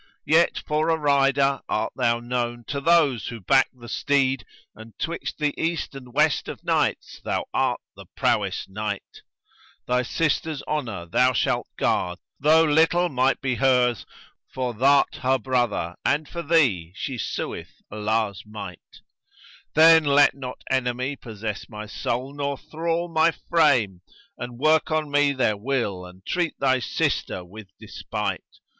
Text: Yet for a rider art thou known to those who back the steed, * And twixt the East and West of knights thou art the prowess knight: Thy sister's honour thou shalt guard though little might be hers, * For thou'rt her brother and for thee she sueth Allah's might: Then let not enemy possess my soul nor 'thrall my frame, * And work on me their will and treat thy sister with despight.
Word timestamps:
Yet 0.25 0.57
for 0.65 0.89
a 0.89 0.97
rider 0.97 1.61
art 1.69 1.93
thou 1.95 2.19
known 2.19 2.63
to 2.69 2.81
those 2.81 3.27
who 3.27 3.39
back 3.39 3.69
the 3.71 3.87
steed, 3.87 4.43
* 4.59 4.75
And 4.75 4.97
twixt 4.97 5.37
the 5.37 5.53
East 5.61 5.93
and 5.93 6.11
West 6.11 6.47
of 6.47 6.63
knights 6.63 7.21
thou 7.23 7.45
art 7.53 7.81
the 7.95 8.07
prowess 8.17 8.67
knight: 8.67 9.21
Thy 9.85 10.01
sister's 10.01 10.63
honour 10.67 11.05
thou 11.05 11.33
shalt 11.33 11.67
guard 11.77 12.17
though 12.39 12.63
little 12.63 13.09
might 13.09 13.41
be 13.41 13.53
hers, 13.53 14.07
* 14.27 14.53
For 14.55 14.73
thou'rt 14.73 15.17
her 15.17 15.37
brother 15.37 15.95
and 16.03 16.27
for 16.27 16.41
thee 16.41 16.93
she 16.95 17.19
sueth 17.19 17.83
Allah's 17.91 18.41
might: 18.43 19.01
Then 19.75 20.03
let 20.03 20.33
not 20.33 20.63
enemy 20.71 21.15
possess 21.15 21.69
my 21.69 21.85
soul 21.85 22.33
nor 22.33 22.57
'thrall 22.57 23.07
my 23.07 23.29
frame, 23.29 24.01
* 24.19 24.37
And 24.39 24.57
work 24.57 24.89
on 24.89 25.11
me 25.11 25.31
their 25.33 25.57
will 25.57 26.07
and 26.07 26.25
treat 26.25 26.55
thy 26.59 26.79
sister 26.79 27.45
with 27.45 27.67
despight. 27.79 28.43